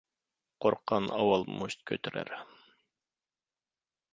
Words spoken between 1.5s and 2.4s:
مۇشت كۆتۈرەر.